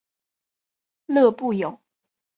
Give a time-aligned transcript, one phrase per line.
[1.05, 1.79] 勒布永。